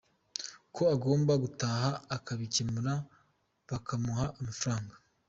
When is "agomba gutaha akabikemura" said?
0.95-2.93